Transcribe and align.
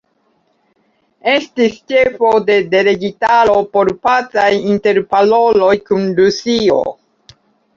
Estis 1.33 1.75
ĉefo 1.91 2.31
de 2.47 2.57
delegitaro 2.71 3.59
por 3.77 3.93
pacaj 4.09 4.49
interparoloj 4.73 5.71
kun 5.91 6.09
Rusio. 6.23 6.81